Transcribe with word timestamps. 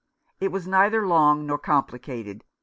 It 0.39 0.51
was 0.51 0.65
neither 0.67 1.05
long 1.05 1.45
nor 1.45 1.59
complicated. 1.59 2.43